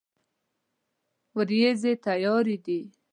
ورېځې 1.37 1.93
تیارې 2.05 2.55
دي 2.65 2.79